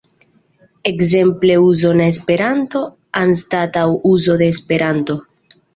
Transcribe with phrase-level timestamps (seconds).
[0.91, 2.83] Ekzemple, "uzo" na Esperanto"
[3.23, 5.23] anstataŭ "uzo de Esperanto".